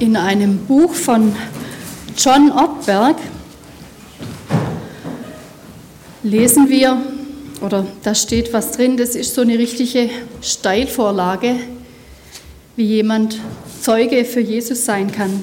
[0.00, 1.34] in einem Buch von
[2.16, 3.16] John Ortberg
[6.22, 7.00] lesen wir,
[7.60, 10.10] oder da steht was drin, das ist so eine richtige
[10.42, 11.56] Steilvorlage,
[12.76, 13.38] wie jemand
[13.80, 15.42] Zeuge für Jesus sein kann.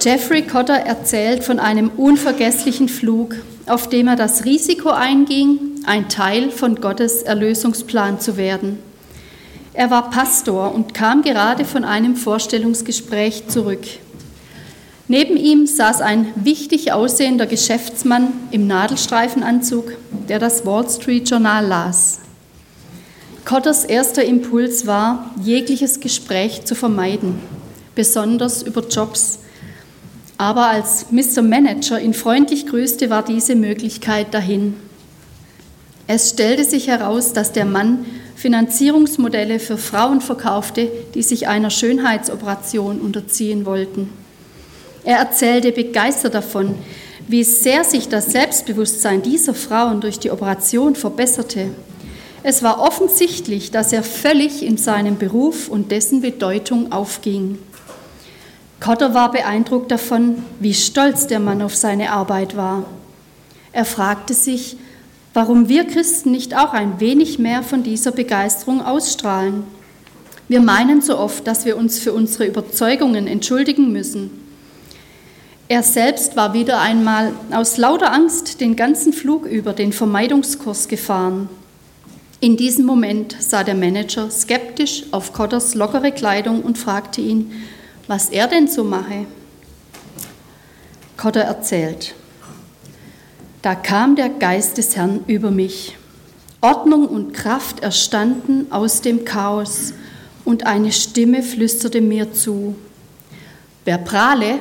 [0.00, 3.36] Jeffrey Cotter erzählt von einem unvergesslichen Flug,
[3.66, 8.78] auf dem er das Risiko einging, ein Teil von Gottes Erlösungsplan zu werden.
[9.76, 13.82] Er war Pastor und kam gerade von einem Vorstellungsgespräch zurück.
[15.08, 19.92] Neben ihm saß ein wichtig aussehender Geschäftsmann im Nadelstreifenanzug,
[20.28, 22.20] der das Wall Street Journal las.
[23.44, 27.40] Cotters erster Impuls war, jegliches Gespräch zu vermeiden,
[27.96, 29.40] besonders über Jobs.
[30.38, 31.42] Aber als Mr.
[31.42, 34.76] Manager ihn freundlich grüßte, war diese Möglichkeit dahin.
[36.06, 38.06] Es stellte sich heraus, dass der Mann
[38.44, 44.10] Finanzierungsmodelle für Frauen verkaufte, die sich einer Schönheitsoperation unterziehen wollten.
[45.02, 46.74] Er erzählte begeistert davon,
[47.26, 51.70] wie sehr sich das Selbstbewusstsein dieser Frauen durch die Operation verbesserte.
[52.42, 57.58] Es war offensichtlich, dass er völlig in seinem Beruf und dessen Bedeutung aufging.
[58.78, 62.84] Cotter war beeindruckt davon, wie stolz der Mann auf seine Arbeit war.
[63.72, 64.76] Er fragte sich,
[65.34, 69.64] warum wir Christen nicht auch ein wenig mehr von dieser Begeisterung ausstrahlen.
[70.48, 74.30] Wir meinen so oft, dass wir uns für unsere Überzeugungen entschuldigen müssen.
[75.66, 81.48] Er selbst war wieder einmal aus lauter Angst den ganzen Flug über den Vermeidungskurs gefahren.
[82.40, 87.50] In diesem Moment sah der Manager skeptisch auf Cotters lockere Kleidung und fragte ihn,
[88.06, 89.24] was er denn so mache.
[91.16, 92.14] Cotter erzählt,
[93.64, 95.96] da kam der Geist des Herrn über mich.
[96.60, 99.94] Ordnung und Kraft erstanden aus dem Chaos
[100.44, 102.76] und eine Stimme flüsterte mir zu.
[103.86, 104.58] Wer prahle,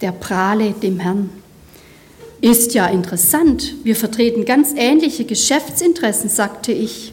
[0.00, 1.28] der prahle dem Herrn.
[2.40, 7.12] Ist ja interessant, wir vertreten ganz ähnliche Geschäftsinteressen, sagte ich.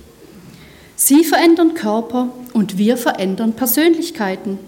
[0.95, 4.59] Sie verändern Körper und wir verändern Persönlichkeiten.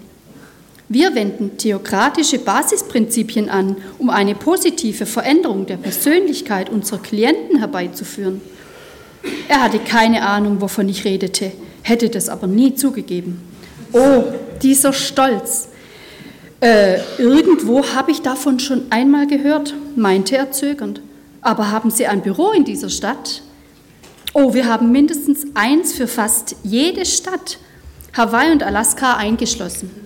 [0.88, 8.40] Wir wenden theokratische Basisprinzipien an, um eine positive Veränderung der Persönlichkeit unserer Klienten herbeizuführen.
[9.48, 11.50] Er hatte keine Ahnung, wovon ich redete,
[11.82, 13.40] hätte das aber nie zugegeben.
[13.92, 14.24] Oh,
[14.62, 15.68] dieser Stolz,
[16.60, 21.00] äh, irgendwo habe ich davon schon einmal gehört, meinte er zögernd.
[21.40, 23.42] Aber haben Sie ein Büro in dieser Stadt?
[24.34, 27.58] Oh, wir haben mindestens eins für fast jede Stadt,
[28.16, 30.05] Hawaii und Alaska eingeschlossen.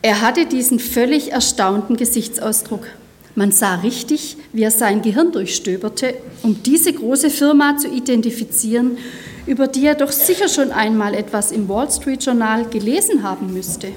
[0.00, 2.86] Er hatte diesen völlig erstaunten Gesichtsausdruck.
[3.34, 8.98] Man sah richtig, wie er sein Gehirn durchstöberte, um diese große Firma zu identifizieren,
[9.46, 13.88] über die er doch sicher schon einmal etwas im Wall Street Journal gelesen haben müsste.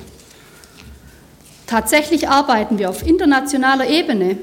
[1.68, 4.38] Tatsächlich arbeiten wir auf internationaler Ebene.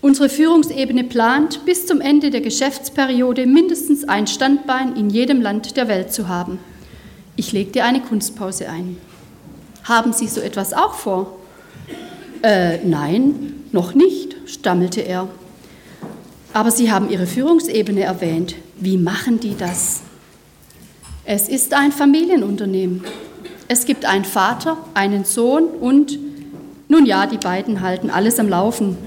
[0.00, 5.88] Unsere Führungsebene plant, bis zum Ende der Geschäftsperiode mindestens ein Standbein in jedem Land der
[5.88, 6.58] Welt zu haben.
[7.36, 8.96] Ich legte eine Kunstpause ein.
[9.84, 11.38] Haben Sie so etwas auch vor?
[12.42, 15.28] Äh, nein, noch nicht, stammelte er.
[16.52, 18.54] Aber Sie haben Ihre Führungsebene erwähnt.
[18.76, 20.02] Wie machen die das?
[21.24, 23.04] Es ist ein Familienunternehmen.
[23.68, 26.18] Es gibt einen Vater, einen Sohn und
[26.88, 28.98] nun ja, die beiden halten alles am Laufen.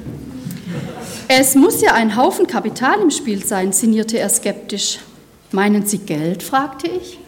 [1.27, 4.99] Es muss ja ein Haufen Kapital im Spiel sein, sinnierte er skeptisch.
[5.51, 6.41] Meinen Sie Geld?
[6.41, 7.19] fragte ich.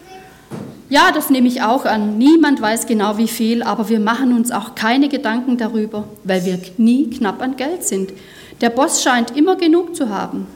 [0.90, 2.16] Ja, das nehme ich auch an.
[2.16, 6.58] Niemand weiß genau wie viel, aber wir machen uns auch keine Gedanken darüber, weil wir
[6.78, 8.12] nie knapp an Geld sind.
[8.62, 10.46] Der Boss scheint immer genug zu haben.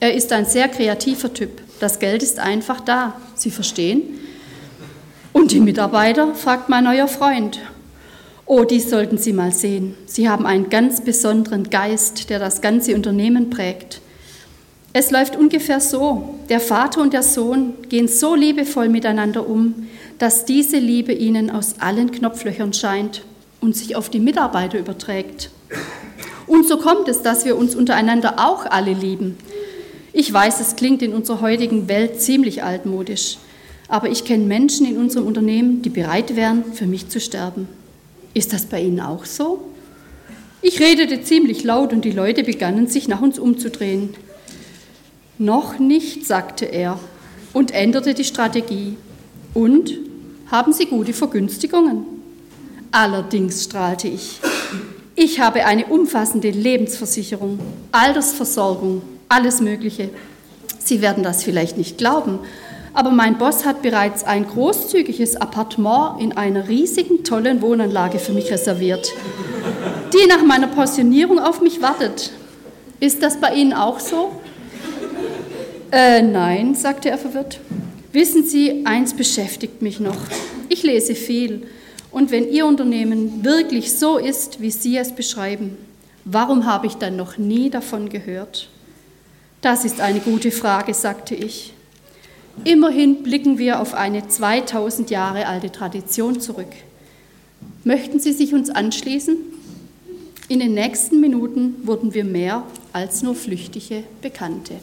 [0.00, 1.60] Er ist ein sehr kreativer Typ.
[1.80, 3.14] Das Geld ist einfach da.
[3.34, 4.02] Sie verstehen?
[5.32, 6.34] Und die Mitarbeiter?
[6.34, 7.60] fragt mein neuer Freund.
[8.46, 9.94] Oh, dies sollten Sie mal sehen.
[10.06, 14.00] Sie haben einen ganz besonderen Geist, der das ganze Unternehmen prägt.
[14.96, 16.36] Es läuft ungefähr so.
[16.48, 19.88] Der Vater und der Sohn gehen so liebevoll miteinander um,
[20.20, 23.24] dass diese Liebe ihnen aus allen Knopflöchern scheint
[23.60, 25.50] und sich auf die Mitarbeiter überträgt.
[26.46, 29.36] Und so kommt es, dass wir uns untereinander auch alle lieben.
[30.12, 33.38] Ich weiß, es klingt in unserer heutigen Welt ziemlich altmodisch,
[33.88, 37.66] aber ich kenne Menschen in unserem Unternehmen, die bereit wären, für mich zu sterben.
[38.32, 39.70] Ist das bei Ihnen auch so?
[40.62, 44.14] Ich redete ziemlich laut und die Leute begannen sich nach uns umzudrehen.
[45.38, 46.98] Noch nicht, sagte er
[47.52, 48.96] und änderte die Strategie.
[49.52, 49.92] Und
[50.50, 52.04] haben Sie gute Vergünstigungen?
[52.92, 54.40] Allerdings, strahlte ich.
[55.16, 57.58] Ich habe eine umfassende Lebensversicherung,
[57.90, 60.10] Altersversorgung, alles Mögliche.
[60.78, 62.38] Sie werden das vielleicht nicht glauben,
[62.92, 68.52] aber mein Boss hat bereits ein großzügiges Appartement in einer riesigen, tollen Wohnanlage für mich
[68.52, 69.10] reserviert,
[70.12, 72.30] die nach meiner Pensionierung auf mich wartet.
[73.00, 74.30] Ist das bei Ihnen auch so?
[75.96, 77.60] Äh, nein, sagte er verwirrt.
[78.10, 80.16] Wissen Sie, eins beschäftigt mich noch.
[80.68, 81.68] Ich lese viel.
[82.10, 85.76] Und wenn Ihr Unternehmen wirklich so ist, wie Sie es beschreiben,
[86.24, 88.68] warum habe ich dann noch nie davon gehört?
[89.60, 91.72] Das ist eine gute Frage, sagte ich.
[92.64, 96.72] Immerhin blicken wir auf eine 2000 Jahre alte Tradition zurück.
[97.84, 99.36] Möchten Sie sich uns anschließen?
[100.48, 104.74] In den nächsten Minuten wurden wir mehr als nur flüchtige Bekannte.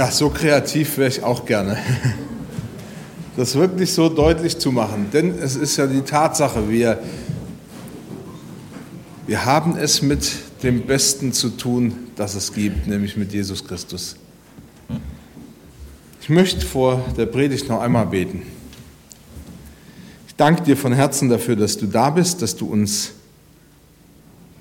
[0.00, 1.76] Ja, so kreativ wäre ich auch gerne.
[3.36, 5.08] Das wirklich so deutlich zu machen.
[5.12, 7.02] Denn es ist ja die Tatsache, wir,
[9.26, 10.32] wir haben es mit
[10.62, 14.16] dem Besten zu tun, das es gibt, nämlich mit Jesus Christus.
[16.22, 18.42] Ich möchte vor der Predigt noch einmal beten.
[20.26, 23.12] Ich danke dir von Herzen dafür, dass du da bist, dass du uns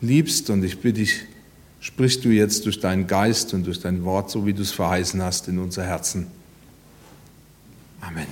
[0.01, 1.21] liebst und ich bitte dich,
[1.79, 5.21] sprichst du jetzt durch deinen Geist und durch dein Wort, so wie du es verheißen
[5.21, 6.27] hast, in unser Herzen.
[8.01, 8.27] Amen.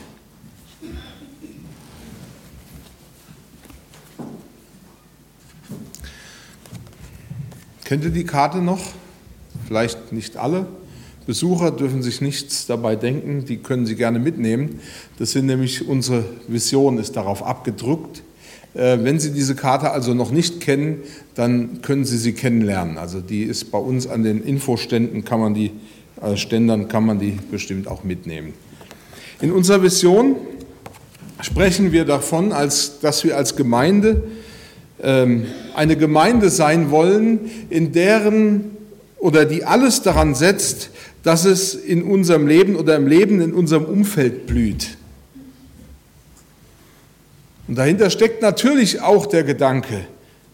[7.83, 8.81] Kennt ihr die Karte noch?
[9.65, 10.67] Vielleicht nicht alle.
[11.25, 14.79] Besucher dürfen sich nichts dabei denken, die können sie gerne mitnehmen.
[15.19, 18.23] Das sind nämlich unsere Vision, ist darauf abgedruckt.
[18.77, 20.99] Äh, wenn Sie diese Karte also noch nicht kennen,
[21.33, 22.97] dann können Sie sie kennenlernen.
[22.97, 25.71] Also die ist bei uns an den Infoständen, kann man die,
[26.21, 28.53] äh, Ständern kann man die bestimmt auch mitnehmen.
[29.41, 30.35] In unserer Vision
[31.41, 34.23] sprechen wir davon, als, dass wir als Gemeinde
[35.01, 35.45] ähm,
[35.75, 37.39] eine Gemeinde sein wollen,
[37.69, 38.77] in deren
[39.17, 40.91] oder die alles daran setzt,
[41.23, 44.96] dass es in unserem Leben oder im Leben in unserem Umfeld blüht.
[47.67, 50.07] Und dahinter steckt natürlich auch der Gedanke,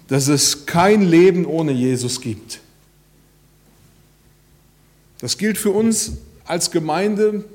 [0.07, 2.59] dass es kein Leben ohne Jesus gibt.
[5.19, 6.13] Das gilt für uns
[6.45, 7.45] als Gemeinde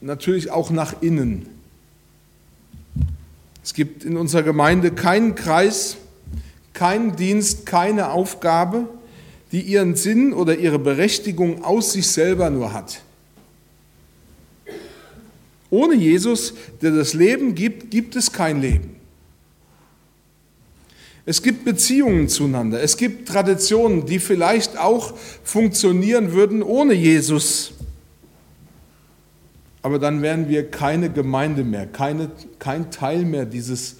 [0.00, 1.48] natürlich auch nach innen.
[3.64, 5.96] Es gibt in unserer Gemeinde keinen Kreis,
[6.72, 8.88] keinen Dienst, keine Aufgabe,
[9.52, 13.00] die ihren Sinn oder ihre Berechtigung aus sich selber nur hat.
[15.70, 18.96] Ohne Jesus, der das Leben gibt, gibt es kein Leben.
[21.26, 27.72] Es gibt Beziehungen zueinander, es gibt Traditionen, die vielleicht auch funktionieren würden ohne Jesus.
[29.82, 33.96] Aber dann wären wir keine Gemeinde mehr, keine, kein Teil mehr dieses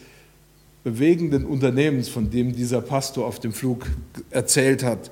[0.84, 3.86] bewegenden Unternehmens, von dem dieser Pastor auf dem Flug
[4.30, 5.10] erzählt hat.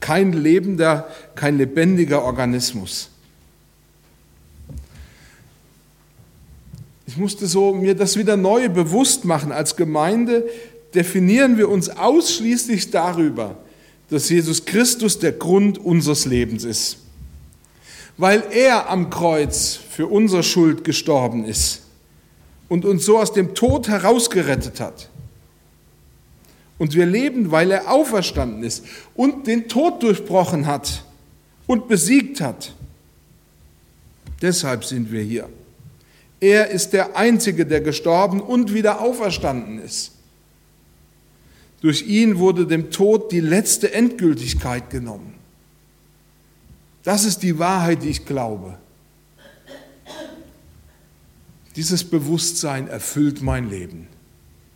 [0.00, 3.10] Kein lebender, kein lebendiger Organismus.
[7.06, 9.52] Ich musste so mir das wieder neu bewusst machen.
[9.52, 10.44] Als Gemeinde
[10.94, 13.56] definieren wir uns ausschließlich darüber,
[14.10, 16.98] dass Jesus Christus der Grund unseres Lebens ist.
[18.16, 21.82] Weil er am Kreuz für unsere Schuld gestorben ist
[22.68, 25.10] und uns so aus dem Tod herausgerettet hat.
[26.78, 31.04] Und wir leben, weil er auferstanden ist und den Tod durchbrochen hat
[31.66, 32.72] und besiegt hat.
[34.42, 35.48] Deshalb sind wir hier.
[36.46, 40.12] Er ist der Einzige, der gestorben und wieder auferstanden ist.
[41.80, 45.34] Durch ihn wurde dem Tod die letzte Endgültigkeit genommen.
[47.02, 48.78] Das ist die Wahrheit, die ich glaube.
[51.74, 54.06] Dieses Bewusstsein erfüllt mein Leben.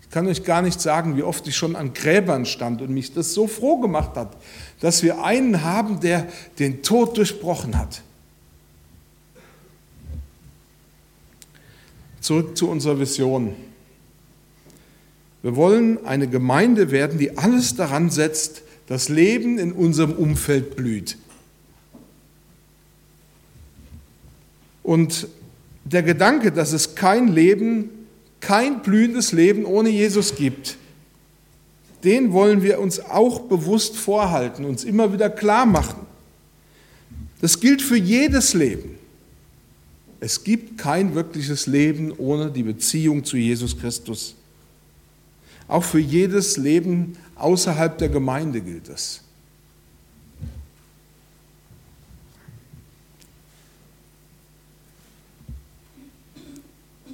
[0.02, 3.14] Ich kann euch gar nicht sagen, wie oft ich schon an Gräbern stand und mich
[3.14, 4.36] das so froh gemacht hat,
[4.80, 6.26] dass wir einen haben, der
[6.58, 8.02] den Tod durchbrochen hat.
[12.20, 13.54] Zurück zu unserer Vision.
[15.42, 21.16] Wir wollen eine Gemeinde werden, die alles daran setzt, dass Leben in unserem Umfeld blüht.
[24.82, 25.28] Und
[25.84, 27.90] der Gedanke, dass es kein Leben,
[28.40, 30.76] kein blühendes Leben ohne Jesus gibt,
[32.04, 36.06] den wollen wir uns auch bewusst vorhalten, uns immer wieder klar machen.
[37.40, 38.99] Das gilt für jedes Leben.
[40.20, 44.34] Es gibt kein wirkliches Leben ohne die Beziehung zu Jesus Christus.
[45.66, 49.22] Auch für jedes Leben außerhalb der Gemeinde gilt das.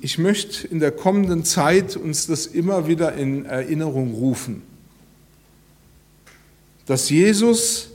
[0.07, 4.63] ich möchte in der kommenden Zeit uns das immer wieder in Erinnerung rufen,
[6.87, 7.89] dass Jesus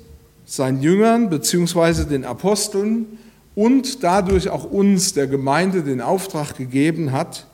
[0.46, 2.04] seinen Jüngern bzw.
[2.04, 3.18] den Aposteln
[3.56, 7.48] und dadurch auch uns, der Gemeinde, den Auftrag gegeben hat,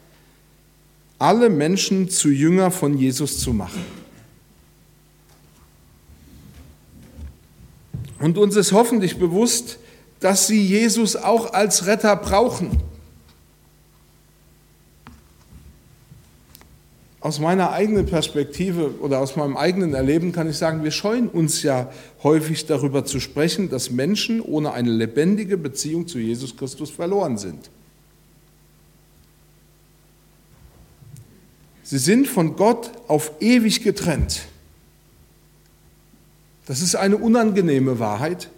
[1.20, 3.84] alle Menschen zu Jünger von Jesus zu machen.
[8.20, 9.80] Und uns ist hoffentlich bewusst,
[10.20, 12.72] dass sie Jesus auch als Retter brauchen.
[17.20, 21.64] Aus meiner eigenen Perspektive oder aus meinem eigenen Erleben kann ich sagen, wir scheuen uns
[21.64, 27.38] ja häufig darüber zu sprechen, dass Menschen ohne eine lebendige Beziehung zu Jesus Christus verloren
[27.38, 27.72] sind.
[31.82, 34.42] Sie sind von Gott auf ewig getrennt.
[36.66, 38.50] Das ist eine unangenehme Wahrheit,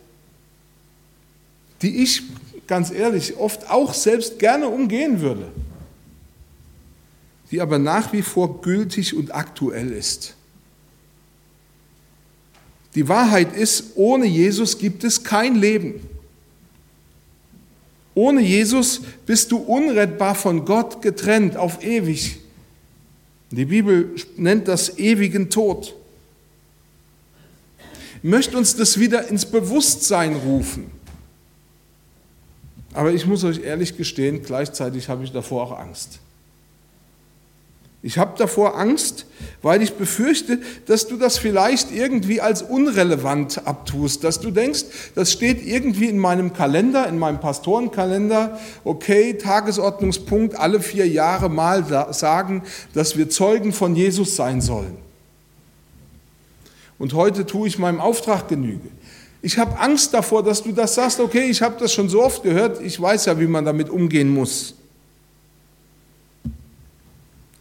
[1.83, 2.23] die ich
[2.65, 5.51] ganz ehrlich oft auch selbst gerne umgehen würde,
[7.51, 10.35] die aber nach wie vor gültig und aktuell ist.
[12.95, 16.01] Die Wahrheit ist, ohne Jesus gibt es kein Leben.
[18.15, 22.39] Ohne Jesus bist du unrettbar von Gott getrennt auf ewig.
[23.51, 25.95] Die Bibel nennt das ewigen Tod.
[28.21, 30.91] Ich möchte uns das wieder ins Bewusstsein rufen.
[32.93, 36.19] Aber ich muss euch ehrlich gestehen, gleichzeitig habe ich davor auch Angst.
[38.01, 39.25] Ich habe davor Angst,
[39.61, 45.33] weil ich befürchte, dass du das vielleicht irgendwie als unrelevant abtust, dass du denkst, das
[45.33, 52.63] steht irgendwie in meinem Kalender, in meinem Pastorenkalender, okay, Tagesordnungspunkt, alle vier Jahre mal sagen,
[52.93, 54.97] dass wir Zeugen von Jesus sein sollen.
[56.97, 58.89] Und heute tue ich meinem Auftrag Genüge.
[59.41, 62.43] Ich habe Angst davor, dass du das sagst, okay, ich habe das schon so oft
[62.43, 64.75] gehört, ich weiß ja, wie man damit umgehen muss.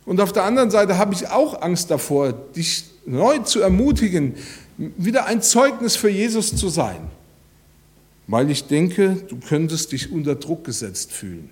[0.09, 4.37] Und auf der anderen Seite habe ich auch Angst davor, dich neu zu ermutigen,
[4.79, 7.11] wieder ein Zeugnis für Jesus zu sein,
[8.27, 11.51] weil ich denke, du könntest dich unter Druck gesetzt fühlen.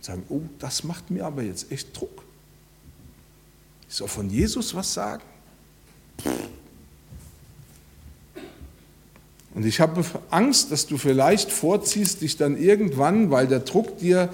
[0.00, 2.24] Sagen, oh, das macht mir aber jetzt echt Druck.
[3.86, 5.22] Ich soll von Jesus was sagen?
[9.54, 14.30] Und ich habe Angst, dass du vielleicht vorziehst, dich dann irgendwann, weil der Druck dir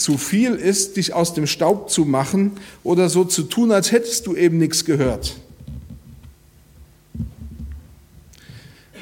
[0.00, 2.52] zu viel ist, dich aus dem Staub zu machen
[2.84, 5.36] oder so zu tun, als hättest du eben nichts gehört.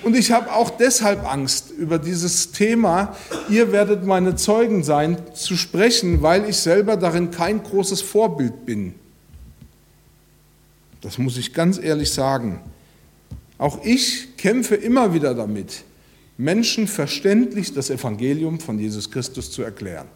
[0.03, 3.17] Und ich habe auch deshalb Angst, über dieses Thema,
[3.49, 8.95] ihr werdet meine Zeugen sein, zu sprechen, weil ich selber darin kein großes Vorbild bin.
[11.01, 12.61] Das muss ich ganz ehrlich sagen.
[13.59, 15.83] Auch ich kämpfe immer wieder damit,
[16.39, 20.07] Menschen verständlich das Evangelium von Jesus Christus zu erklären.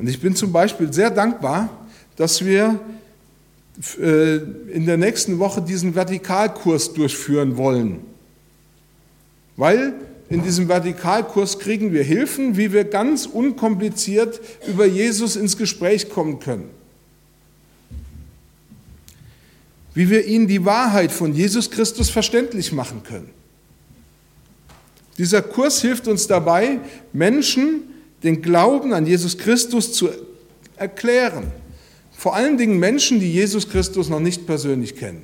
[0.00, 1.68] Und ich bin zum Beispiel sehr dankbar,
[2.16, 2.80] dass wir
[4.00, 4.36] äh,
[4.72, 8.00] in der nächsten Woche diesen Vertikalkurs durchführen wollen.
[9.58, 9.92] Weil
[10.30, 16.38] in diesem Vertikalkurs kriegen wir Hilfen, wie wir ganz unkompliziert über Jesus ins Gespräch kommen
[16.38, 16.70] können.
[19.92, 23.28] Wie wir ihnen die Wahrheit von Jesus Christus verständlich machen können.
[25.18, 26.78] Dieser Kurs hilft uns dabei,
[27.12, 27.89] Menschen
[28.22, 30.10] den Glauben an Jesus Christus zu
[30.76, 31.52] erklären.
[32.12, 35.22] Vor allen Dingen Menschen, die Jesus Christus noch nicht persönlich kennen.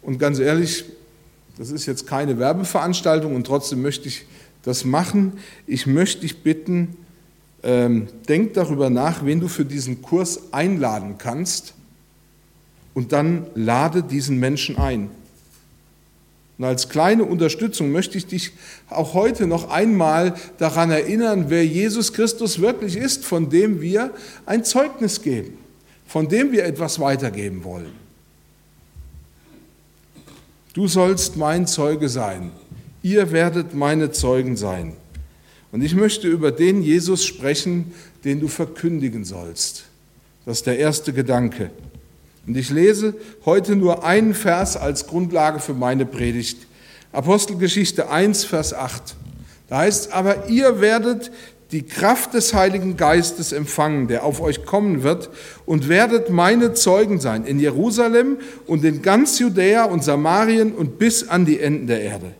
[0.00, 0.84] Und ganz ehrlich,
[1.58, 4.24] das ist jetzt keine Werbeveranstaltung und trotzdem möchte ich
[4.62, 5.34] das machen.
[5.66, 6.96] Ich möchte dich bitten,
[7.62, 11.74] ähm, denk darüber nach, wen du für diesen Kurs einladen kannst
[12.94, 15.10] und dann lade diesen Menschen ein.
[16.62, 18.52] Und als kleine Unterstützung möchte ich dich
[18.88, 24.12] auch heute noch einmal daran erinnern, wer Jesus Christus wirklich ist, von dem wir
[24.46, 25.58] ein Zeugnis geben,
[26.06, 27.90] von dem wir etwas weitergeben wollen.
[30.72, 32.52] Du sollst mein Zeuge sein.
[33.02, 34.92] Ihr werdet meine Zeugen sein.
[35.72, 37.92] Und ich möchte über den Jesus sprechen,
[38.22, 39.86] den du verkündigen sollst.
[40.46, 41.72] Das ist der erste Gedanke.
[42.46, 46.66] Und ich lese heute nur einen Vers als Grundlage für meine Predigt.
[47.12, 49.14] Apostelgeschichte 1, Vers 8.
[49.68, 51.30] Da heißt aber ihr werdet
[51.70, 55.30] die Kraft des Heiligen Geistes empfangen, der auf euch kommen wird,
[55.64, 61.28] und werdet meine Zeugen sein in Jerusalem und in ganz Judäa und Samarien und bis
[61.28, 62.32] an die Enden der Erde.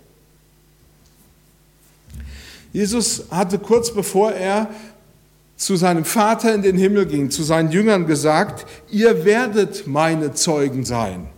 [2.73, 4.71] Jesus hatte kurz bevor er
[5.62, 10.85] zu seinem Vater in den Himmel ging, zu seinen Jüngern gesagt, ihr werdet meine Zeugen
[10.85, 11.28] sein.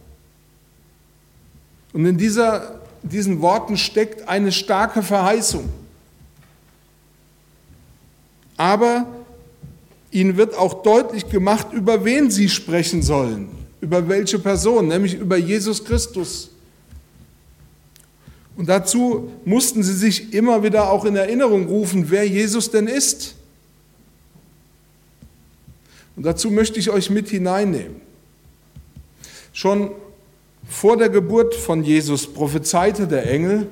[1.93, 5.69] Und in dieser, diesen Worten steckt eine starke Verheißung.
[8.57, 9.07] Aber
[10.11, 13.51] ihnen wird auch deutlich gemacht, über wen sie sprechen sollen,
[13.83, 16.49] über welche Person, nämlich über Jesus Christus.
[18.57, 23.35] Und dazu mussten sie sich immer wieder auch in Erinnerung rufen, wer Jesus denn ist.
[26.17, 28.01] Und dazu möchte ich euch mit hineinnehmen.
[29.53, 29.91] Schon
[30.69, 33.69] vor der Geburt von Jesus prophezeite der Engel,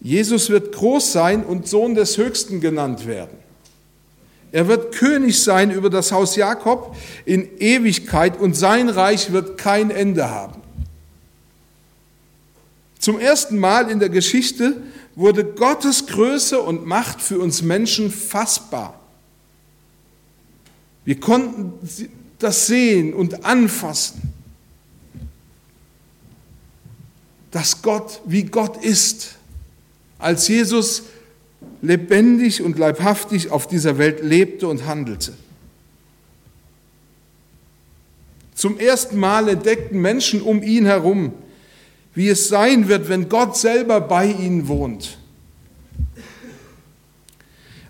[0.00, 3.38] Jesus wird groß sein und Sohn des Höchsten genannt werden.
[4.50, 9.90] Er wird König sein über das Haus Jakob in Ewigkeit und sein Reich wird kein
[9.90, 10.60] Ende haben.
[12.98, 14.82] Zum ersten Mal in der Geschichte
[15.14, 19.01] wurde Gottes Größe und Macht für uns Menschen fassbar.
[21.04, 21.72] Wir konnten
[22.38, 24.32] das sehen und anfassen,
[27.50, 29.36] dass Gott wie Gott ist.
[30.18, 31.04] Als Jesus
[31.80, 35.34] lebendig und leibhaftig auf dieser Welt lebte und handelte.
[38.54, 41.32] Zum ersten Mal entdeckten Menschen um ihn herum,
[42.14, 45.18] wie es sein wird, wenn Gott selber bei ihnen wohnt.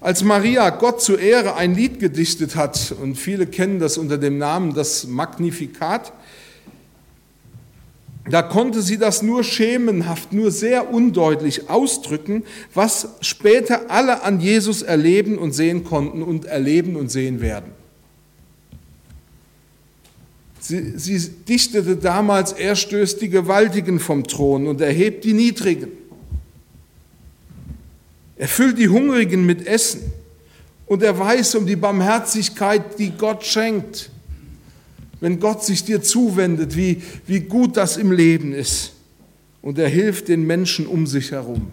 [0.03, 4.37] Als Maria Gott zur Ehre ein Lied gedichtet hat, und viele kennen das unter dem
[4.37, 6.13] Namen das Magnifikat,
[8.29, 12.43] da konnte sie das nur schemenhaft, nur sehr undeutlich ausdrücken,
[12.75, 17.71] was später alle an Jesus erleben und sehen konnten und erleben und sehen werden.
[20.59, 26.02] Sie, sie dichtete damals, er stößt die Gewaltigen vom Thron und erhebt die Niedrigen.
[28.43, 30.01] Er füllt die Hungrigen mit Essen
[30.87, 34.11] und er weiß um die Barmherzigkeit, die Gott schenkt
[35.23, 38.95] wenn Gott sich dir zuwendet, wie, wie gut das im Leben ist.
[39.63, 41.69] Und er hilft den Menschen um sich herum.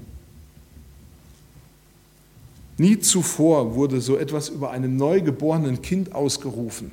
[2.77, 6.91] Nie zuvor wurde so etwas über einem neugeborenen Kind ausgerufen.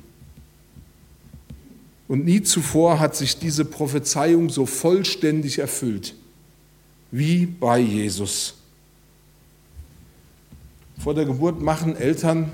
[2.07, 6.15] Und nie zuvor hat sich diese Prophezeiung so vollständig erfüllt
[7.11, 8.56] wie bei Jesus.
[10.99, 12.51] Vor der Geburt machen Eltern,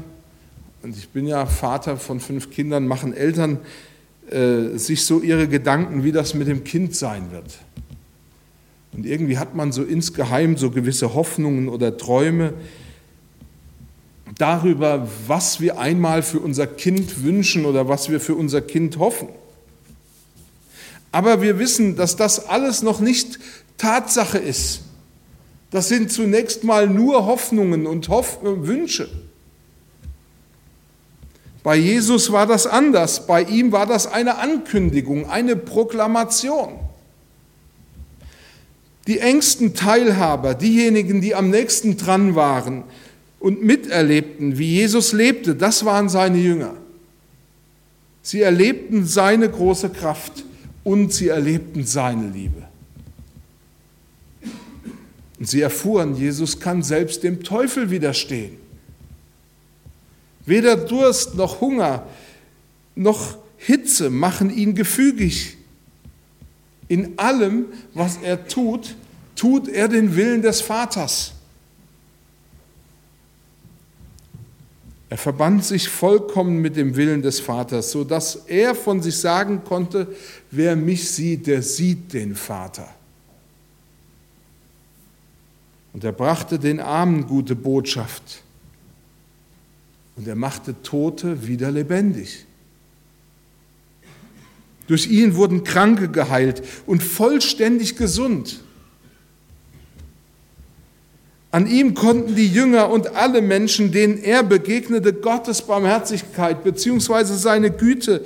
[0.81, 3.59] und ich bin ja Vater von fünf Kindern, machen Eltern
[4.29, 7.59] äh, sich so ihre Gedanken, wie das mit dem Kind sein wird.
[8.91, 12.53] Und irgendwie hat man so insgeheim so gewisse Hoffnungen oder Träume
[14.37, 19.29] darüber, was wir einmal für unser Kind wünschen oder was wir für unser Kind hoffen.
[21.11, 23.39] Aber wir wissen, dass das alles noch nicht
[23.77, 24.81] Tatsache ist.
[25.73, 29.09] Das sind zunächst mal nur Hoffnungen und Hoff Wünsche.
[31.63, 33.25] Bei Jesus war das anders.
[33.25, 36.73] Bei ihm war das eine Ankündigung, eine Proklamation.
[39.07, 42.83] Die engsten Teilhaber, diejenigen, die am nächsten dran waren
[43.39, 46.75] und miterlebten, wie Jesus lebte, das waren seine Jünger.
[48.21, 50.45] Sie erlebten seine große Kraft
[50.83, 52.72] und sie erlebten seine Liebe.
[55.43, 58.55] Und sie erfuhren, Jesus kann selbst dem Teufel widerstehen.
[60.45, 62.07] Weder Durst noch Hunger
[62.95, 65.57] noch Hitze machen ihn gefügig.
[66.87, 68.95] In allem, was er tut,
[69.35, 71.33] tut er den Willen des Vaters.
[75.09, 80.07] Er verband sich vollkommen mit dem Willen des Vaters, sodass er von sich sagen konnte,
[80.51, 82.87] wer mich sieht, der sieht den Vater.
[85.93, 88.41] Und er brachte den Armen gute Botschaft.
[90.15, 92.45] Und er machte Tote wieder lebendig.
[94.87, 98.59] Durch ihn wurden Kranke geheilt und vollständig gesund.
[101.51, 107.25] An ihm konnten die Jünger und alle Menschen, denen er begegnete, Gottes Barmherzigkeit bzw.
[107.35, 108.25] seine Güte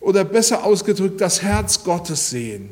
[0.00, 2.70] oder besser ausgedrückt das Herz Gottes sehen.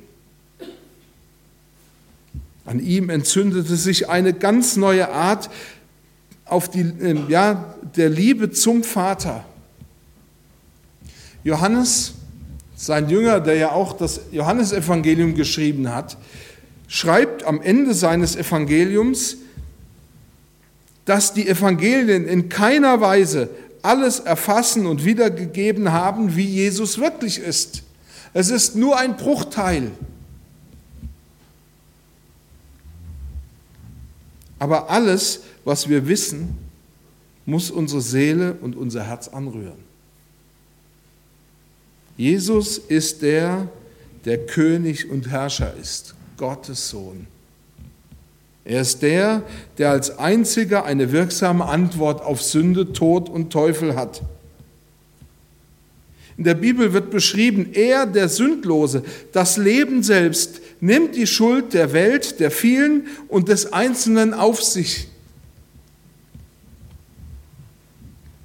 [2.64, 5.50] An ihm entzündete sich eine ganz neue Art
[6.44, 9.44] auf die, ähm, ja, der Liebe zum Vater.
[11.44, 12.14] Johannes,
[12.76, 16.16] sein Jünger, der ja auch das Johannesevangelium geschrieben hat,
[16.86, 19.38] schreibt am Ende seines Evangeliums,
[21.04, 23.48] dass die Evangelien in keiner Weise
[23.82, 27.82] alles erfassen und wiedergegeben haben, wie Jesus wirklich ist.
[28.34, 29.90] Es ist nur ein Bruchteil.
[34.62, 36.56] Aber alles, was wir wissen,
[37.46, 39.82] muss unsere Seele und unser Herz anrühren.
[42.16, 43.66] Jesus ist der,
[44.24, 47.26] der König und Herrscher ist, Gottes Sohn.
[48.64, 49.42] Er ist der,
[49.78, 54.22] der als einziger eine wirksame Antwort auf Sünde, Tod und Teufel hat.
[56.36, 61.92] In der Bibel wird beschrieben, er, der Sündlose, das Leben selbst, nimmt die Schuld der
[61.92, 65.08] Welt, der vielen und des Einzelnen auf sich.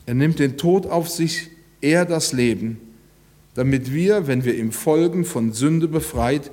[0.06, 1.50] Er nimmt den Tod auf sich,
[1.82, 2.80] er das Leben,
[3.56, 6.52] damit wir, wenn wir ihm folgen, von Sünde befreit,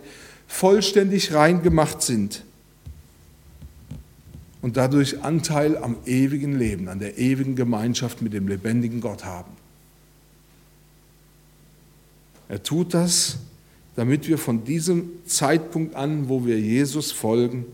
[0.48, 2.44] vollständig rein gemacht sind
[4.62, 9.52] und dadurch Anteil am ewigen Leben, an der ewigen Gemeinschaft mit dem lebendigen Gott haben.
[12.48, 13.38] Er tut das,
[13.96, 17.64] damit wir von diesem Zeitpunkt an, wo wir Jesus folgen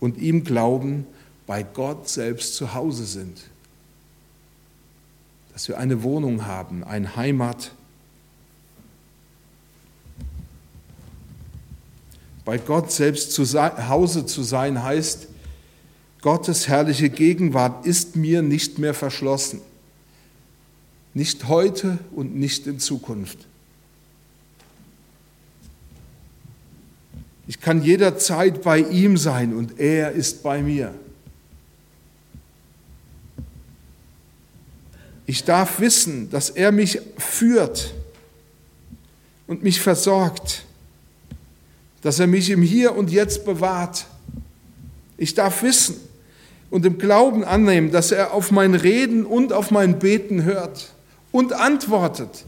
[0.00, 1.06] und ihm glauben,
[1.46, 3.42] bei Gott selbst zu Hause sind.
[5.52, 7.72] Dass wir eine Wohnung haben, eine Heimat.
[12.44, 15.28] Bei Gott selbst zu Hause zu sein heißt,
[16.22, 19.60] Gottes herrliche Gegenwart ist mir nicht mehr verschlossen.
[21.12, 23.46] Nicht heute und nicht in Zukunft.
[27.46, 30.94] Ich kann jederzeit bei ihm sein und er ist bei mir.
[35.26, 37.94] Ich darf wissen, dass er mich führt
[39.46, 40.64] und mich versorgt,
[42.02, 44.06] dass er mich im Hier und Jetzt bewahrt.
[45.16, 45.96] Ich darf wissen
[46.70, 50.92] und im Glauben annehmen, dass er auf mein Reden und auf mein Beten hört
[51.30, 52.44] und antwortet.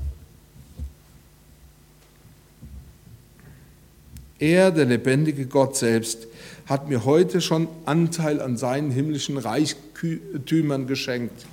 [4.38, 6.26] Er, der lebendige Gott selbst,
[6.66, 11.46] hat mir heute schon Anteil an seinen himmlischen Reichtümern geschenkt.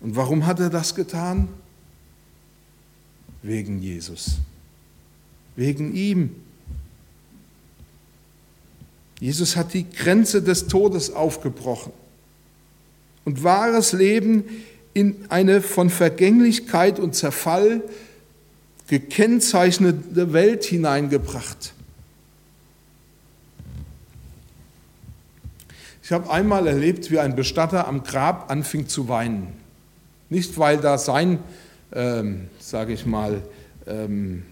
[0.00, 1.48] Und warum hat er das getan?
[3.42, 4.38] Wegen Jesus.
[5.56, 6.34] Wegen ihm.
[9.20, 11.92] Jesus hat die Grenze des Todes aufgebrochen
[13.26, 14.44] und wahres Leben
[14.94, 17.82] in eine von Vergänglichkeit und Zerfall
[18.90, 21.74] gekennzeichnete Welt hineingebracht.
[26.02, 29.52] Ich habe einmal erlebt, wie ein Bestatter am Grab anfing zu weinen.
[30.28, 31.38] Nicht, weil da sein,
[31.92, 33.42] ähm, sage ich mal,
[33.86, 34.42] ähm,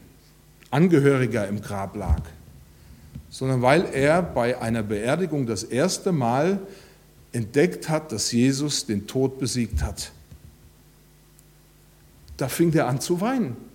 [0.71, 2.23] Angehöriger im Grab lag,
[3.31, 6.61] sondern weil er bei einer Beerdigung das erste Mal
[7.33, 10.13] entdeckt hat, dass Jesus den Tod besiegt hat.
[12.37, 13.68] Da fing er an zu weinen.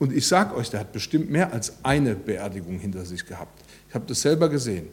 [0.00, 3.62] Und ich sage euch, der hat bestimmt mehr als eine Beerdigung hinter sich gehabt.
[3.86, 4.88] Ich habe das selber gesehen.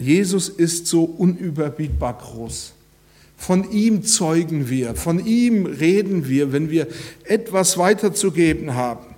[0.00, 2.72] Jesus ist so unüberbietbar groß.
[3.36, 6.88] Von ihm zeugen wir, von ihm reden wir, wenn wir
[7.24, 9.14] etwas weiterzugeben haben.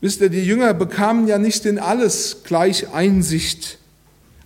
[0.00, 3.79] Wisst ihr, die Jünger bekamen ja nicht in alles gleich Einsicht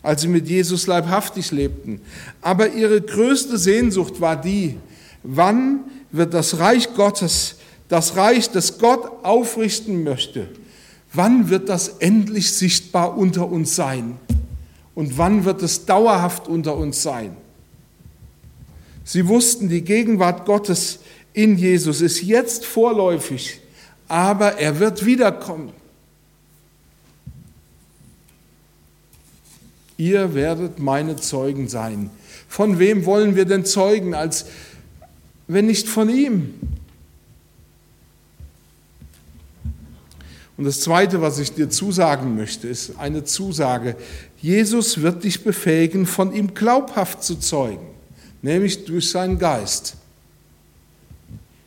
[0.04, 2.00] als sie mit Jesus leibhaftig lebten.
[2.42, 4.76] Aber ihre größte Sehnsucht war die,
[5.22, 5.80] wann
[6.12, 7.56] wird das Reich Gottes,
[7.88, 10.46] das Reich, das Gott aufrichten möchte,
[11.12, 14.18] wann wird das endlich sichtbar unter uns sein?
[14.94, 17.36] Und wann wird es dauerhaft unter uns sein?
[19.04, 21.00] Sie wussten, die Gegenwart Gottes
[21.32, 23.60] in Jesus ist jetzt vorläufig,
[24.06, 25.72] aber er wird wiederkommen.
[29.96, 32.10] Ihr werdet meine Zeugen sein.
[32.48, 34.46] Von wem wollen wir denn zeugen, als
[35.46, 36.54] wenn nicht von ihm?
[40.56, 43.96] Und das Zweite, was ich dir zusagen möchte, ist eine Zusage.
[44.40, 47.86] Jesus wird dich befähigen, von ihm glaubhaft zu zeugen,
[48.40, 49.96] nämlich durch seinen Geist.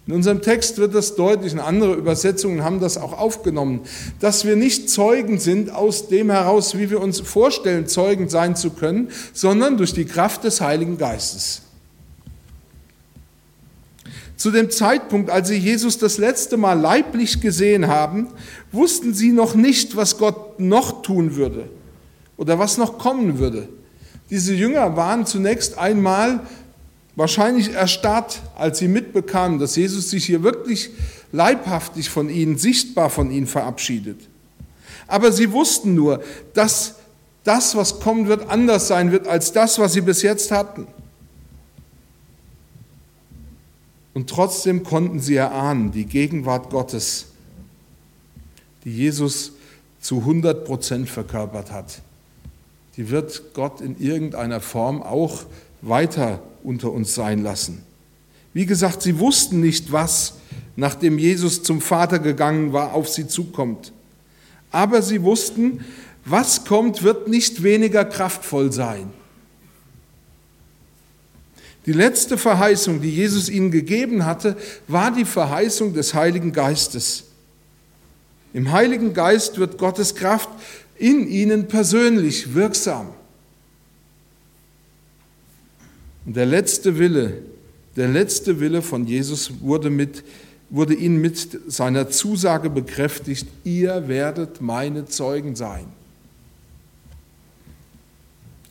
[0.08, 3.82] In unserem Text wird das deutlich, und andere Übersetzungen haben das auch aufgenommen,
[4.22, 8.70] dass wir nicht Zeugen sind aus dem heraus, wie wir uns vorstellen, Zeugen sein zu
[8.70, 11.64] können, sondern durch die Kraft des Heiligen Geistes.
[14.38, 18.28] Zu dem Zeitpunkt, als sie Jesus das letzte Mal leiblich gesehen haben,
[18.72, 21.70] wussten sie noch nicht, was Gott noch tun würde
[22.38, 23.68] oder was noch kommen würde.
[24.30, 26.42] Diese Jünger waren zunächst einmal
[27.18, 30.92] wahrscheinlich erstarrt, als sie mitbekamen, dass Jesus sich hier wirklich
[31.34, 34.20] leibhaftig von ihnen, sichtbar von ihnen verabschiedet.
[35.08, 36.96] Aber sie wussten nur, dass
[37.44, 40.88] das, was kommen wird, anders sein wird als das, was sie bis jetzt hatten.
[44.14, 47.28] Und trotzdem konnten sie erahnen, die Gegenwart Gottes,
[48.84, 49.54] die Jesus
[50.00, 52.02] zu 100 Prozent verkörpert hat,
[52.96, 55.44] die wird Gott in irgendeiner Form auch
[55.82, 57.82] weiter unter uns sein lassen.
[58.54, 60.34] Wie gesagt, sie wussten nicht, was,
[60.76, 63.94] nachdem Jesus zum Vater gegangen war, auf sie zukommt.
[64.70, 65.86] Aber sie wussten,
[66.26, 69.10] was kommt, wird nicht weniger kraftvoll sein.
[71.86, 74.58] Die letzte Verheißung, die Jesus ihnen gegeben hatte,
[74.90, 77.24] war die Verheißung des Heiligen Geistes.
[78.54, 80.50] Im Heiligen Geist wird Gottes Kraft
[80.98, 83.14] in ihnen persönlich wirksam.
[86.28, 87.42] Und der letzte Wille,
[87.96, 90.26] der letzte Wille von Jesus wurde, mit,
[90.70, 95.86] wurde ihnen mit seiner Zusage bekräftigt, ihr werdet meine Zeugen sein.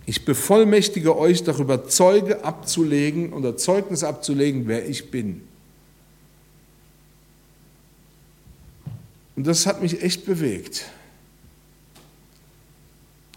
[0.05, 5.41] Ich bevollmächtige euch darüber, Zeuge abzulegen oder Zeugnis abzulegen, wer ich bin.
[9.35, 10.85] Und das hat mich echt bewegt.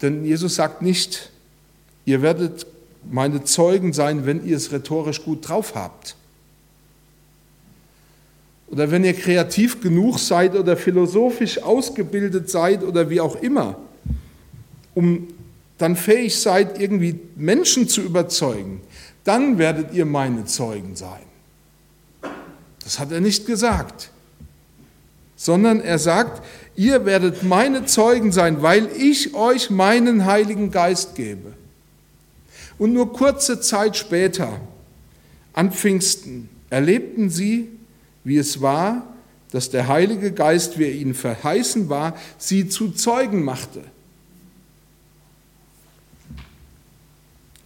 [0.02, 1.30] Denn Jesus sagt nicht,
[2.04, 2.66] ihr werdet
[3.08, 6.16] meine Zeugen sein, wenn ihr es rhetorisch gut drauf habt.
[8.68, 13.76] Oder wenn ihr kreativ genug seid oder philosophisch ausgebildet seid oder wie auch immer,
[14.94, 15.28] um
[15.78, 18.80] dann fähig seid, irgendwie Menschen zu überzeugen,
[19.24, 21.22] dann werdet ihr meine Zeugen sein.
[22.84, 24.10] Das hat er nicht gesagt,
[25.36, 26.44] sondern er sagt,
[26.76, 31.54] ihr werdet meine Zeugen sein, weil ich euch meinen Heiligen Geist gebe.
[32.80, 34.58] Und nur kurze Zeit später,
[35.52, 37.68] an Pfingsten, erlebten sie,
[38.24, 39.06] wie es war,
[39.50, 43.82] dass der Heilige Geist, wie er ihnen verheißen war, sie zu Zeugen machte.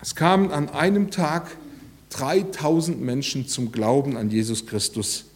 [0.03, 1.59] Es kamen an einem Tag
[2.11, 5.27] 3000 Menschen zum Glauben an Jesus Christus.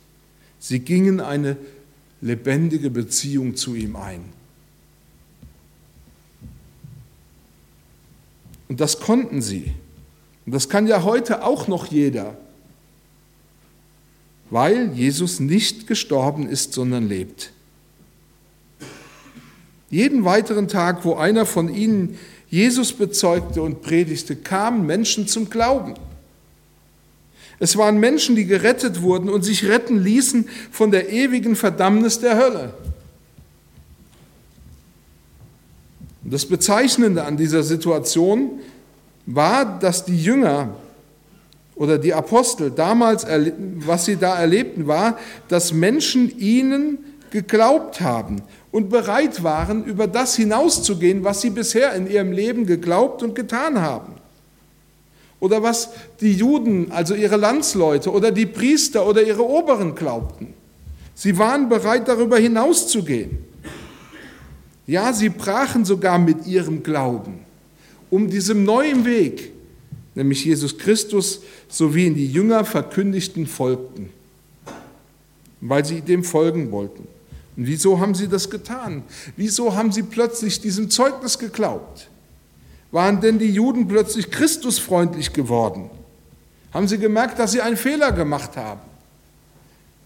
[0.58, 1.56] Sie gingen eine
[2.20, 4.24] lebendige Beziehung zu ihm ein.
[8.68, 9.72] Und das konnten sie.
[10.46, 12.36] Und das kann ja heute auch noch jeder,
[14.50, 17.52] weil Jesus nicht gestorben ist, sondern lebt.
[19.90, 22.18] Jeden weiteren Tag, wo einer von ihnen
[22.50, 25.94] Jesus bezeugte und predigte, kamen Menschen zum Glauben.
[27.58, 32.36] Es waren Menschen, die gerettet wurden und sich retten ließen von der ewigen Verdammnis der
[32.36, 32.74] Hölle.
[36.28, 38.60] Und das Bezeichnende an dieser Situation
[39.24, 40.74] war, dass die Jünger
[41.74, 43.26] oder die Apostel damals,
[43.78, 45.16] was sie da erlebten, war,
[45.48, 46.98] dass Menschen ihnen
[47.30, 53.22] geglaubt haben und bereit waren, über das hinauszugehen, was sie bisher in ihrem Leben geglaubt
[53.22, 54.12] und getan haben.
[55.40, 55.88] Oder was
[56.20, 60.52] die Juden, also ihre Landsleute oder die Priester oder ihre Oberen glaubten.
[61.14, 63.47] Sie waren bereit, darüber hinauszugehen.
[64.88, 67.40] Ja, sie brachen sogar mit ihrem Glauben,
[68.08, 69.52] um diesem neuen Weg,
[70.14, 74.08] nämlich Jesus Christus, sowie in die Jünger verkündigten, folgten,
[75.60, 77.06] weil sie dem folgen wollten.
[77.54, 79.02] Und wieso haben sie das getan?
[79.36, 82.08] Wieso haben sie plötzlich diesem Zeugnis geglaubt?
[82.90, 85.90] Waren denn die Juden plötzlich Christusfreundlich geworden?
[86.72, 88.80] Haben sie gemerkt, dass sie einen Fehler gemacht haben,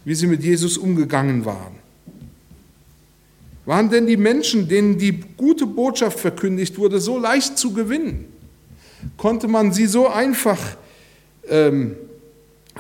[0.05, 1.82] wie sie mit Jesus umgegangen waren?
[3.65, 8.27] Waren denn die Menschen, denen die gute Botschaft verkündigt wurde, so leicht zu gewinnen?
[9.17, 10.59] Konnte man sie so einfach,
[11.49, 11.97] ähm,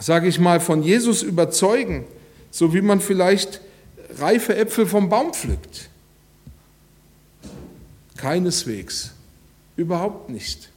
[0.00, 2.04] sage ich mal, von Jesus überzeugen,
[2.50, 3.60] so wie man vielleicht
[4.18, 5.88] reife Äpfel vom Baum pflückt.
[8.16, 9.12] Keineswegs,
[9.76, 10.70] überhaupt nicht.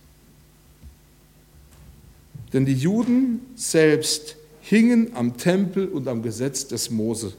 [2.53, 7.33] Denn die Juden selbst hingen am Tempel und am Gesetz des Mose.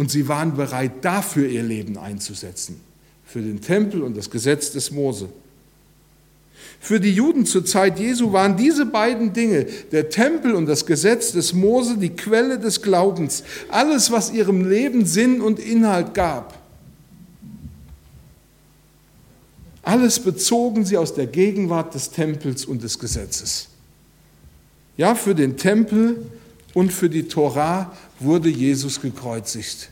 [0.00, 2.80] Und sie waren bereit, dafür ihr Leben einzusetzen,
[3.22, 5.28] für den Tempel und das Gesetz des Mose.
[6.80, 11.32] Für die Juden zur Zeit Jesu waren diese beiden Dinge, der Tempel und das Gesetz
[11.32, 16.58] des Mose, die Quelle des Glaubens, alles, was ihrem Leben Sinn und Inhalt gab.
[19.82, 23.68] Alles bezogen sie aus der Gegenwart des Tempels und des Gesetzes.
[24.96, 26.24] Ja, für den Tempel
[26.72, 29.90] und für die Torah wurde Jesus gekreuzigt.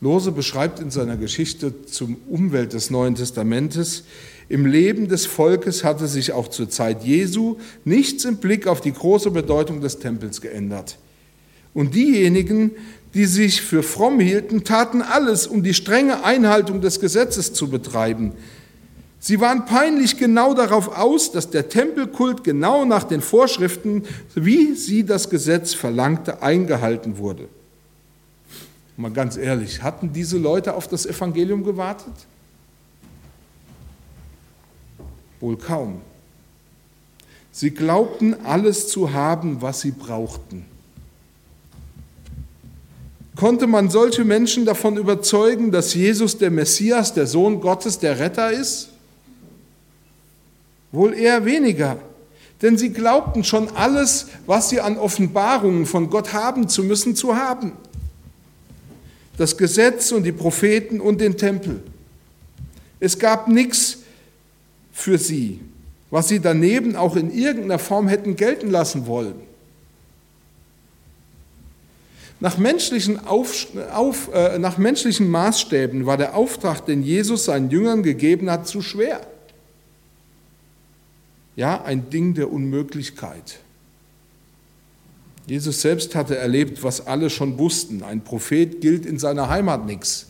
[0.00, 4.04] Lose beschreibt in seiner Geschichte zum Umwelt des Neuen Testamentes,
[4.48, 8.92] im Leben des Volkes hatte sich auch zur Zeit Jesu nichts im Blick auf die
[8.92, 10.98] große Bedeutung des Tempels geändert.
[11.74, 12.70] Und diejenigen,
[13.14, 18.32] die sich für fromm hielten, taten alles, um die strenge Einhaltung des Gesetzes zu betreiben.
[19.26, 24.04] Sie waren peinlich genau darauf aus, dass der Tempelkult genau nach den Vorschriften,
[24.36, 27.48] wie sie das Gesetz verlangte, eingehalten wurde.
[28.96, 32.12] Mal ganz ehrlich, hatten diese Leute auf das Evangelium gewartet?
[35.40, 36.02] Wohl kaum.
[37.50, 40.66] Sie glaubten alles zu haben, was sie brauchten.
[43.34, 48.52] Konnte man solche Menschen davon überzeugen, dass Jesus der Messias, der Sohn Gottes, der Retter
[48.52, 48.90] ist?
[50.92, 51.98] Wohl eher weniger,
[52.62, 57.36] denn sie glaubten schon alles, was sie an Offenbarungen von Gott haben zu müssen, zu
[57.36, 57.72] haben.
[59.36, 61.82] Das Gesetz und die Propheten und den Tempel.
[62.98, 63.98] Es gab nichts
[64.92, 65.60] für sie,
[66.10, 69.34] was sie daneben auch in irgendeiner Form hätten gelten lassen wollen.
[72.38, 78.02] Nach menschlichen, auf, auf, äh, nach menschlichen Maßstäben war der Auftrag, den Jesus seinen Jüngern
[78.02, 79.20] gegeben hat, zu schwer.
[81.56, 83.60] Ja, ein Ding der Unmöglichkeit.
[85.46, 88.02] Jesus selbst hatte erlebt, was alle schon wussten.
[88.02, 90.26] Ein Prophet gilt in seiner Heimat nichts.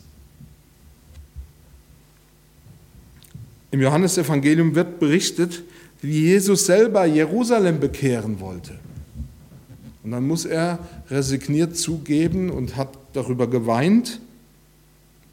[3.71, 5.62] Im Johannesevangelium wird berichtet,
[6.01, 8.79] wie Jesus selber Jerusalem bekehren wollte.
[10.05, 10.79] Und dann muss er
[11.11, 14.21] resigniert zugeben und hat darüber geweint,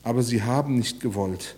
[0.02, 1.56] aber sie haben nicht gewollt.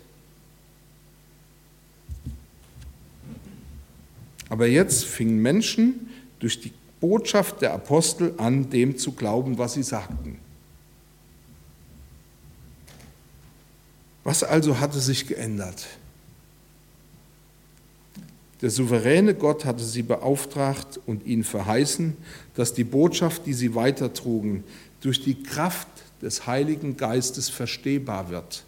[4.49, 9.83] Aber jetzt fingen Menschen durch die Botschaft der Apostel an, dem zu glauben, was sie
[9.83, 10.39] sagten.
[14.23, 15.85] Was also hatte sich geändert?
[18.61, 22.17] Der souveräne Gott hatte sie beauftragt und ihnen verheißen,
[22.55, 24.63] dass die Botschaft, die sie weitertrugen,
[25.01, 25.87] durch die Kraft
[26.21, 28.63] des Heiligen Geistes verstehbar wird.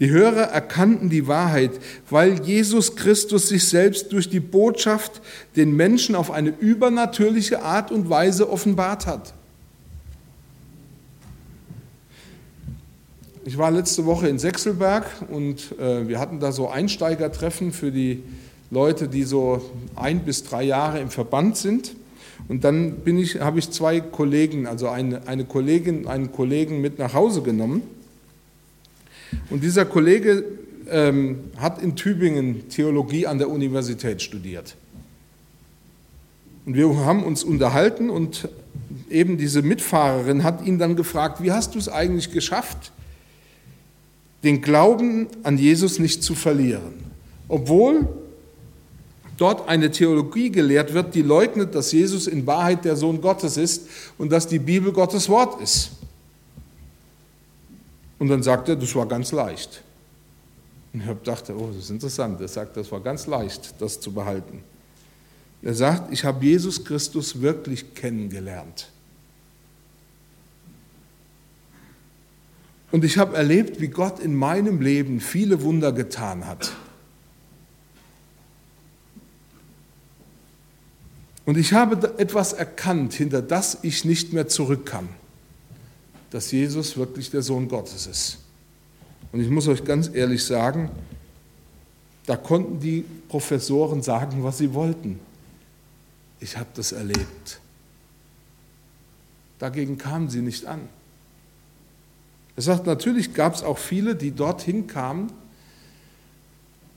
[0.00, 1.72] Die Hörer erkannten die Wahrheit,
[2.08, 5.20] weil Jesus Christus sich selbst durch die Botschaft
[5.56, 9.34] den Menschen auf eine übernatürliche Art und Weise offenbart hat.
[13.44, 18.22] Ich war letzte Woche in Sechselberg und äh, wir hatten da so Einsteigertreffen für die
[18.70, 21.94] Leute, die so ein bis drei Jahre im Verband sind.
[22.48, 27.12] Und dann ich, habe ich zwei Kollegen, also eine, eine Kollegin, einen Kollegen mit nach
[27.12, 27.82] Hause genommen.
[29.50, 30.44] Und dieser Kollege
[30.90, 34.76] ähm, hat in Tübingen Theologie an der Universität studiert.
[36.66, 38.48] Und wir haben uns unterhalten und
[39.08, 42.92] eben diese Mitfahrerin hat ihn dann gefragt, wie hast du es eigentlich geschafft,
[44.42, 46.94] den Glauben an Jesus nicht zu verlieren.
[47.48, 48.08] Obwohl
[49.36, 53.88] dort eine Theologie gelehrt wird, die leugnet, dass Jesus in Wahrheit der Sohn Gottes ist
[54.18, 55.92] und dass die Bibel Gottes Wort ist.
[58.20, 59.82] Und dann sagt er, das war ganz leicht.
[60.92, 62.40] Und ich dachte, oh, das ist interessant.
[62.40, 64.62] Er sagt, das war ganz leicht, das zu behalten.
[65.62, 68.90] Er sagt, ich habe Jesus Christus wirklich kennengelernt.
[72.92, 76.72] Und ich habe erlebt, wie Gott in meinem Leben viele Wunder getan hat.
[81.46, 85.08] Und ich habe etwas erkannt, hinter das ich nicht mehr zurück kann,
[86.30, 88.38] dass Jesus wirklich der Sohn Gottes ist.
[89.32, 90.90] Und ich muss euch ganz ehrlich sagen,
[92.26, 95.18] da konnten die Professoren sagen, was sie wollten.
[96.38, 97.60] Ich habe das erlebt.
[99.58, 100.80] Dagegen kamen sie nicht an.
[102.56, 105.32] Er sagt, natürlich gab es auch viele, die dorthin kamen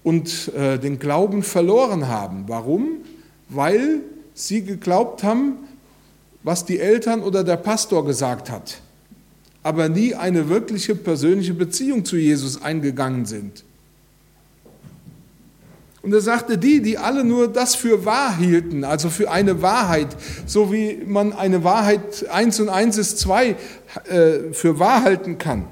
[0.03, 2.45] und äh, den Glauben verloren haben.
[2.47, 2.97] Warum?
[3.49, 4.01] Weil
[4.33, 5.55] sie geglaubt haben,
[6.43, 8.81] was die Eltern oder der Pastor gesagt hat,
[9.63, 13.63] aber nie eine wirkliche persönliche Beziehung zu Jesus eingegangen sind.
[16.03, 20.09] Und er sagte, die, die alle nur das für wahr hielten, also für eine Wahrheit,
[20.45, 23.55] so wie man eine Wahrheit eins und eins ist zwei
[24.09, 25.65] äh, für wahr halten kann,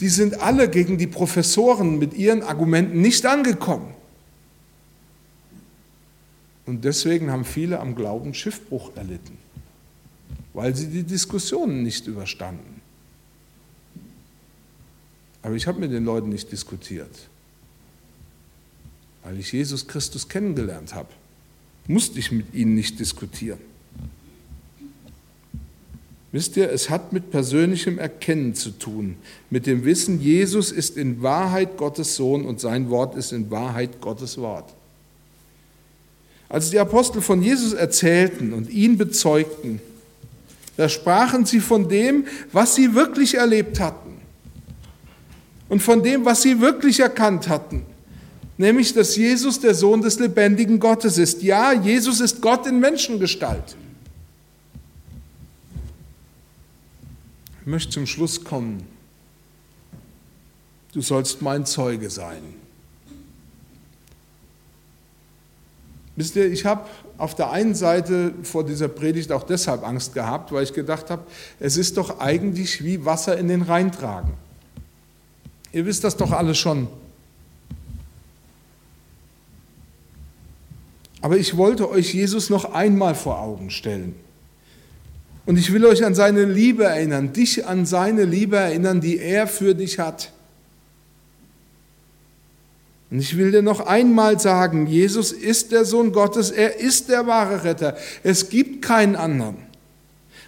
[0.00, 3.94] die sind alle gegen die Professoren mit ihren Argumenten nicht angekommen.
[6.66, 9.38] Und deswegen haben viele am Glauben Schiffbruch erlitten,
[10.52, 12.80] weil sie die Diskussionen nicht überstanden.
[15.42, 17.30] Aber ich habe mit den Leuten nicht diskutiert
[19.22, 21.08] weil ich Jesus Christus kennengelernt habe,
[21.86, 23.58] musste ich mit ihnen nicht diskutieren.
[26.32, 29.16] Wisst ihr, es hat mit persönlichem Erkennen zu tun,
[29.50, 34.00] mit dem Wissen, Jesus ist in Wahrheit Gottes Sohn und sein Wort ist in Wahrheit
[34.00, 34.72] Gottes Wort.
[36.48, 39.80] Als die Apostel von Jesus erzählten und ihn bezeugten,
[40.80, 44.18] da sprachen sie von dem, was sie wirklich erlebt hatten
[45.68, 47.84] und von dem, was sie wirklich erkannt hatten
[48.60, 51.42] nämlich dass Jesus der Sohn des lebendigen Gottes ist.
[51.42, 53.74] Ja, Jesus ist Gott in Menschengestalt.
[57.62, 58.86] Ich möchte zum Schluss kommen.
[60.92, 62.42] Du sollst mein Zeuge sein.
[66.16, 66.86] Wisst ihr, ich habe
[67.20, 71.22] auf der einen Seite vor dieser Predigt auch deshalb Angst gehabt, weil ich gedacht habe,
[71.58, 74.32] es ist doch eigentlich wie Wasser in den Rhein tragen.
[75.72, 76.88] Ihr wisst das doch alle schon.
[81.20, 84.14] Aber ich wollte euch Jesus noch einmal vor Augen stellen.
[85.44, 89.46] Und ich will euch an seine Liebe erinnern, dich an seine Liebe erinnern, die er
[89.46, 90.32] für dich hat.
[93.10, 97.26] Und ich will dir noch einmal sagen, Jesus ist der Sohn Gottes, er ist der
[97.26, 97.96] wahre Retter.
[98.22, 99.56] Es gibt keinen anderen.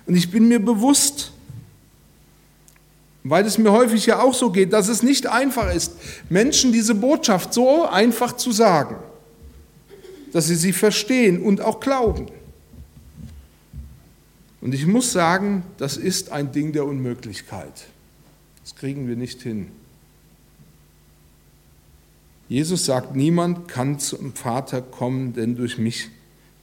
[0.06, 1.32] Und ich bin mir bewusst,
[3.24, 5.92] weil es mir häufig ja auch so geht, dass es nicht einfach ist,
[6.28, 8.96] Menschen diese Botschaft so einfach zu sagen,
[10.32, 12.26] dass sie sie verstehen und auch glauben.
[14.60, 17.86] Und ich muss sagen, das ist ein Ding der Unmöglichkeit.
[18.62, 19.68] Das kriegen wir nicht hin.
[22.52, 26.10] Jesus sagt, niemand kann zum Vater kommen, denn durch mich,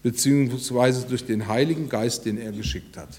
[0.03, 3.09] beziehungsweise durch den Heiligen Geist, den er geschickt hat.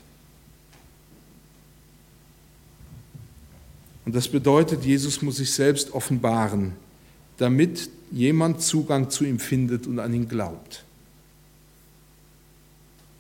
[4.05, 6.75] Und das bedeutet, Jesus muss sich selbst offenbaren,
[7.39, 10.85] damit jemand Zugang zu ihm findet und an ihn glaubt.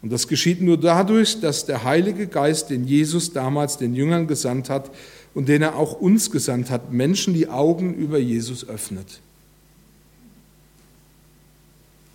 [0.00, 4.70] Und das geschieht nur dadurch, dass der Heilige Geist, den Jesus damals den Jüngern gesandt
[4.70, 4.92] hat
[5.34, 9.20] und den er auch uns gesandt hat, Menschen die Augen über Jesus öffnet.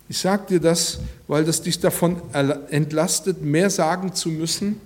[0.08, 2.22] Ich sage dir das, weil das dich davon
[2.70, 4.80] entlastet, mehr sagen zu müssen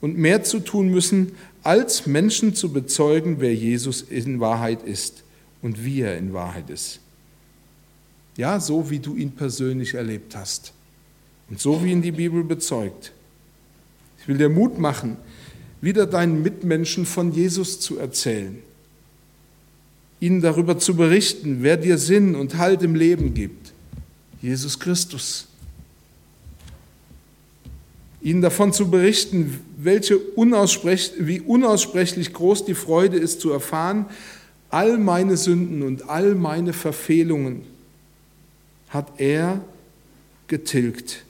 [0.00, 5.22] und mehr zu tun müssen, als Menschen zu bezeugen, wer Jesus in Wahrheit ist
[5.60, 7.00] und wie er in Wahrheit ist.
[8.36, 10.72] Ja, so wie du ihn persönlich erlebt hast
[11.50, 13.12] und so wie ihn die Bibel bezeugt.
[14.18, 15.18] Ich will dir Mut machen,
[15.82, 18.56] wieder deinen Mitmenschen von Jesus zu erzählen,
[20.20, 23.61] ihnen darüber zu berichten, wer dir Sinn und Halt im Leben gibt
[24.42, 25.46] Jesus Christus.
[28.20, 34.06] Ihnen davon zu berichten, welche unaussprech wie unaussprechlich groß die Freude ist zu erfahren,
[34.70, 37.62] all meine Sünden und all meine Verfehlungen
[38.88, 39.60] hat er
[40.46, 41.24] getilgt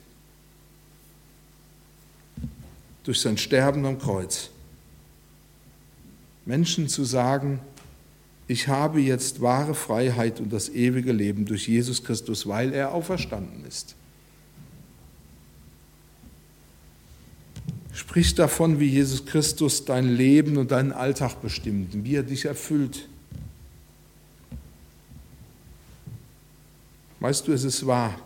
[3.03, 4.49] durch sein Sterben am Kreuz.
[6.45, 7.59] Menschen zu sagen,
[8.53, 13.65] ich habe jetzt wahre Freiheit und das ewige Leben durch Jesus Christus, weil er auferstanden
[13.65, 13.95] ist.
[17.93, 23.09] Sprich davon, wie Jesus Christus dein Leben und deinen Alltag bestimmt, wie er dich erfüllt.
[27.21, 28.19] Weißt du, es ist wahr,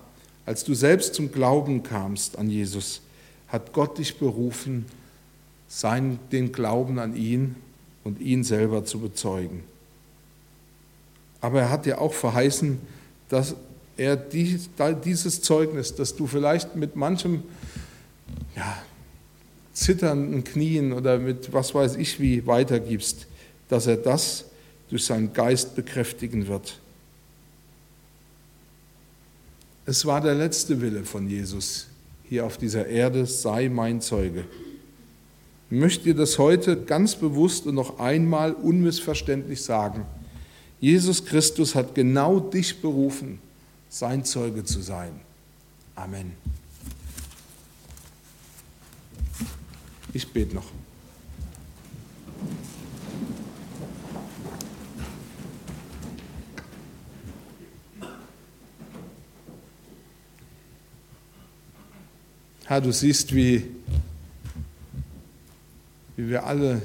[0.46, 3.00] als du selbst zum Glauben kamst an Jesus,
[3.48, 4.88] hat Gott dich berufen,
[5.70, 7.56] sein, den Glauben an ihn
[8.04, 9.64] und ihn selber zu bezeugen.
[11.48, 12.78] Aber er hat dir auch verheißen,
[13.30, 13.56] dass
[13.96, 17.42] er dieses Zeugnis, das du vielleicht mit manchem
[18.58, 18.78] ja,
[19.72, 23.28] zitternden Knien oder mit was weiß ich wie weitergibst,
[23.70, 24.44] dass er das
[24.90, 26.80] durch seinen Geist bekräftigen wird.
[29.86, 31.88] Es war der letzte Wille von Jesus
[32.28, 34.44] hier auf dieser Erde, sei mein Zeuge.
[35.70, 40.06] Ich möchte dir das heute ganz bewusst und noch einmal unmissverständlich sagen.
[40.80, 43.40] Jesus Christus hat genau dich berufen,
[43.90, 45.20] sein Zeuge zu sein.
[45.96, 46.34] Amen.
[50.14, 50.66] Ich bete noch.
[62.66, 63.66] Herr, du siehst, wie,
[66.18, 66.82] wie wir alle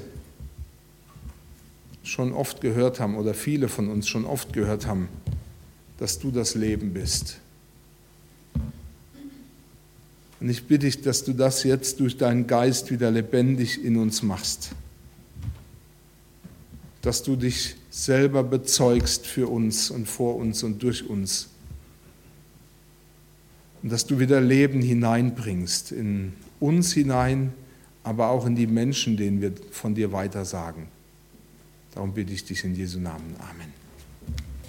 [2.13, 5.09] schon oft gehört haben oder viele von uns schon oft gehört haben,
[5.97, 7.39] dass du das Leben bist.
[10.39, 14.21] Und ich bitte dich, dass du das jetzt durch deinen Geist wieder lebendig in uns
[14.21, 14.71] machst.
[17.01, 21.49] Dass du dich selber bezeugst für uns und vor uns und durch uns.
[23.81, 27.53] Und dass du wieder Leben hineinbringst, in uns hinein,
[28.03, 30.92] aber auch in die Menschen, denen wir von dir weitersagen.
[31.93, 33.35] Darum bitte ich dich in Jesu Namen.
[33.39, 33.82] Amen.